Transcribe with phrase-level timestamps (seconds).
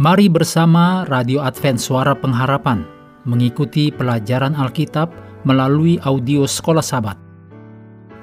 [0.00, 2.88] Mari bersama Radio Advent Suara Pengharapan
[3.28, 5.12] mengikuti pelajaran Alkitab
[5.44, 7.20] melalui audio Sekolah Sabat.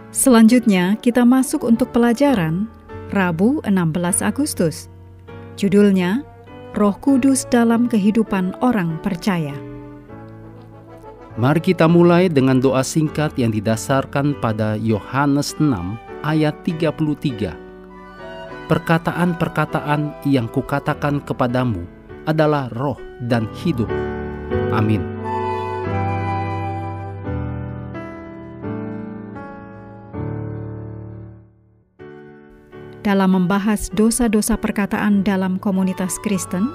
[0.10, 2.66] Selanjutnya kita masuk untuk pelajaran
[3.14, 4.90] Rabu 16 Agustus.
[5.54, 6.26] Judulnya
[6.74, 9.54] Roh Kudus dalam Kehidupan Orang Percaya.
[11.38, 15.70] Mari kita mulai dengan doa singkat yang didasarkan pada Yohanes 6
[16.26, 17.67] ayat 33
[18.68, 21.88] perkataan-perkataan yang kukatakan kepadamu
[22.28, 23.88] adalah roh dan hidup.
[24.76, 25.02] Amin.
[33.08, 36.68] Dalam membahas dosa-dosa perkataan dalam komunitas Kristen,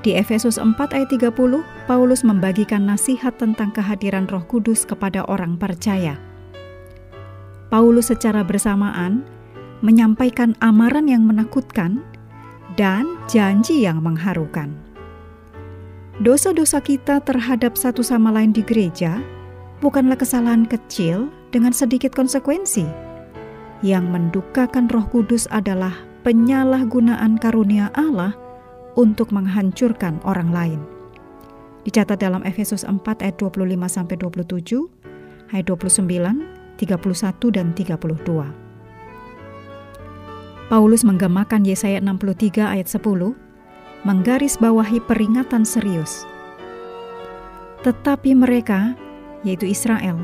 [0.00, 6.16] di Efesus 4 ayat 30, Paulus membagikan nasihat tentang kehadiran Roh Kudus kepada orang percaya.
[7.70, 9.22] Paulus secara bersamaan
[9.82, 12.00] menyampaikan amaran yang menakutkan
[12.78, 14.72] dan janji yang mengharukan.
[16.22, 19.18] Dosa-dosa kita terhadap satu sama lain di gereja
[19.82, 22.86] bukanlah kesalahan kecil dengan sedikit konsekuensi.
[23.82, 28.30] Yang mendukakan Roh Kudus adalah penyalahgunaan karunia Allah
[28.94, 30.80] untuk menghancurkan orang lain.
[31.82, 34.86] Dicatat dalam Efesus 4 ayat 25 sampai 27,
[35.50, 38.61] ayat 29, 31 dan 32.
[40.70, 43.34] Paulus menggemakan Yesaya 63 ayat 10,
[44.06, 46.26] menggaris bawahi peringatan serius.
[47.82, 48.94] Tetapi mereka,
[49.42, 50.18] yaitu Israel,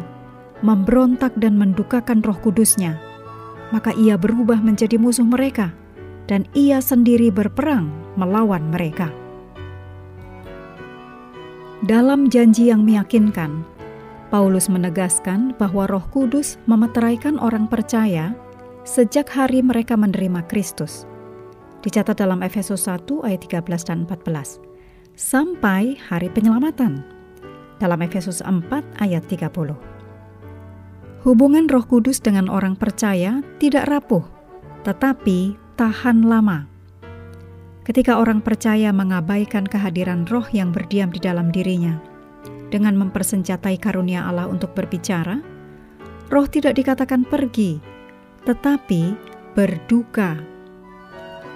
[0.62, 2.98] memberontak dan mendukakan roh kudusnya,
[3.74, 5.74] maka ia berubah menjadi musuh mereka,
[6.30, 9.10] dan ia sendiri berperang melawan mereka.
[11.86, 13.62] Dalam janji yang meyakinkan,
[14.28, 18.34] Paulus menegaskan bahwa roh kudus memeteraikan orang percaya
[18.88, 21.04] sejak hari mereka menerima Kristus.
[21.84, 24.64] Dicatat dalam Efesus 1 ayat 13 dan 14.
[25.12, 27.04] Sampai hari penyelamatan.
[27.76, 28.64] Dalam Efesus 4
[29.04, 29.76] ayat 30.
[31.28, 34.24] Hubungan Roh Kudus dengan orang percaya tidak rapuh,
[34.88, 36.64] tetapi tahan lama.
[37.84, 42.00] Ketika orang percaya mengabaikan kehadiran roh yang berdiam di dalam dirinya,
[42.72, 45.40] dengan mempersenjatai karunia Allah untuk berbicara,
[46.32, 47.97] roh tidak dikatakan pergi,
[48.48, 49.12] tetapi
[49.52, 50.40] berduka.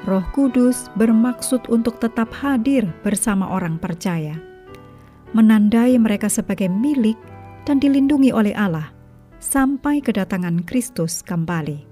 [0.04, 4.36] Roh Kudus bermaksud untuk tetap hadir bersama orang percaya,
[5.32, 7.16] menandai mereka sebagai milik
[7.64, 8.92] dan dilindungi oleh Allah
[9.40, 11.88] sampai kedatangan Kristus kembali.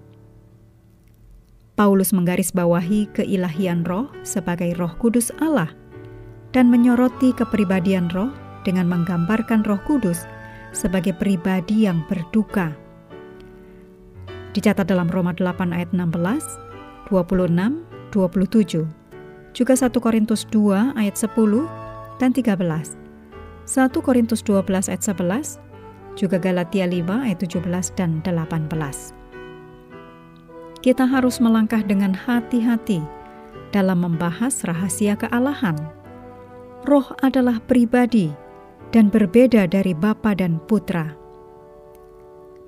[1.81, 5.73] Paulus menggarisbawahi keilahian roh sebagai roh kudus Allah
[6.53, 8.29] dan menyoroti kepribadian roh
[8.69, 10.29] dengan menggambarkan roh kudus
[10.77, 12.77] sebagai pribadi yang berduka
[14.51, 16.11] Dicatat dalam Roma 8 ayat 16,
[17.07, 18.87] 26, 27.
[19.55, 21.67] Juga 1 Korintus 2 ayat 10
[22.19, 22.99] dan 13.
[23.71, 25.63] 1 Korintus 12 ayat 11,
[26.19, 29.15] juga Galatia 5 ayat 17 dan 18.
[30.81, 33.05] Kita harus melangkah dengan hati-hati
[33.71, 35.77] dalam membahas rahasia kealahan.
[36.89, 38.33] Roh adalah pribadi
[38.91, 41.20] dan berbeda dari Bapa dan Putra.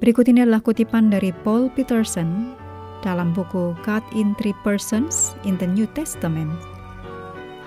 [0.02, 2.58] Berikut ini adalah kutipan dari Paul Peterson
[3.06, 6.50] dalam buku God in Three Persons in the New Testament,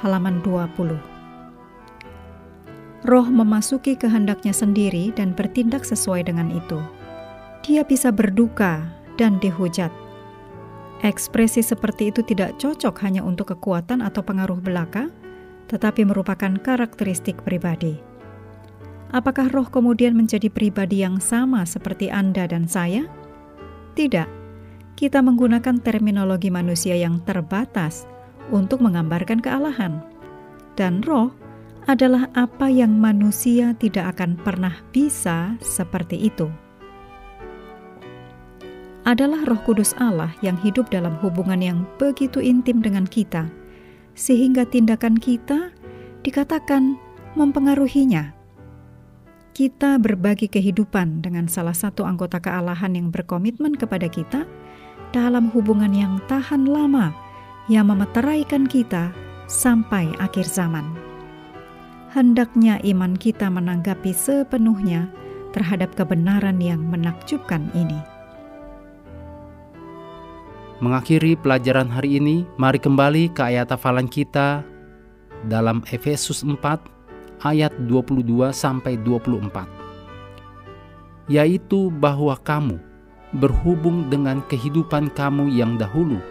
[0.03, 0.99] halaman 20.
[3.07, 6.83] Roh memasuki kehendaknya sendiri dan bertindak sesuai dengan itu.
[7.63, 8.83] Dia bisa berduka
[9.15, 9.95] dan dihujat.
[11.07, 15.07] Ekspresi seperti itu tidak cocok hanya untuk kekuatan atau pengaruh belaka,
[15.71, 18.14] tetapi merupakan karakteristik pribadi.
[19.13, 23.05] Apakah roh kemudian menjadi pribadi yang sama seperti Anda dan saya?
[23.93, 24.29] Tidak.
[24.95, 28.09] Kita menggunakan terminologi manusia yang terbatas
[28.49, 30.01] untuk menggambarkan kealahan.
[30.73, 31.31] Dan roh
[31.85, 36.49] adalah apa yang manusia tidak akan pernah bisa seperti itu.
[39.05, 43.45] Adalah Roh Kudus Allah yang hidup dalam hubungan yang begitu intim dengan kita,
[44.17, 45.69] sehingga tindakan kita
[46.25, 46.97] dikatakan
[47.37, 48.33] mempengaruhinya
[49.55, 54.43] kita berbagi kehidupan dengan salah satu anggota kealahan yang berkomitmen kepada kita
[55.15, 57.15] dalam hubungan yang tahan lama
[57.71, 59.15] yang memeteraikan kita
[59.47, 60.83] sampai akhir zaman.
[62.11, 65.07] Hendaknya iman kita menanggapi sepenuhnya
[65.55, 68.03] terhadap kebenaran yang menakjubkan ini.
[70.83, 74.67] Mengakhiri pelajaran hari ini, mari kembali ke ayat hafalan kita
[75.47, 76.59] dalam Efesus 4
[77.43, 79.85] ayat 22 sampai 24
[81.25, 82.77] yaitu bahwa kamu
[83.35, 86.21] berhubung dengan kehidupan kamu yang dahulu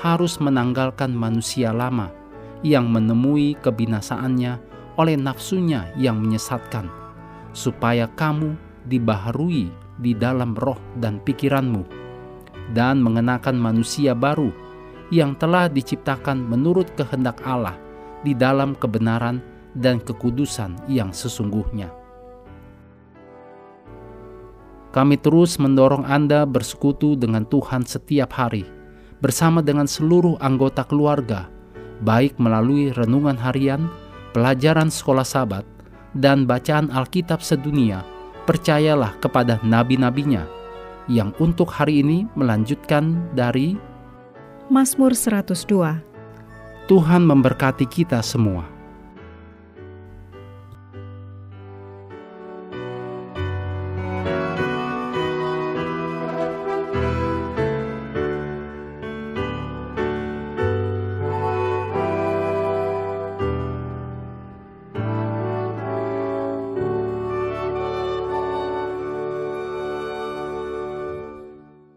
[0.00, 2.10] harus menanggalkan manusia lama
[2.66, 4.58] yang menemui kebinasaannya
[4.98, 6.90] oleh nafsunya yang menyesatkan,
[7.54, 8.58] supaya kamu
[8.90, 9.70] dibaharui
[10.02, 11.86] di dalam roh dan pikiranmu,
[12.74, 14.50] dan mengenakan manusia baru
[15.14, 17.78] yang telah diciptakan menurut kehendak Allah
[18.26, 19.38] di dalam kebenaran
[19.78, 21.88] dan kekudusan yang sesungguhnya.
[24.90, 28.66] Kami terus mendorong Anda bersekutu dengan Tuhan setiap hari,
[29.22, 31.46] bersama dengan seluruh anggota keluarga,
[32.02, 33.86] baik melalui renungan harian,
[34.34, 35.62] pelajaran sekolah sabat,
[36.16, 38.02] dan bacaan Alkitab sedunia.
[38.48, 40.48] Percayalah kepada nabi-nabinya
[41.04, 43.76] yang untuk hari ini melanjutkan dari
[44.72, 46.00] Mazmur 102.
[46.88, 48.77] Tuhan memberkati kita semua.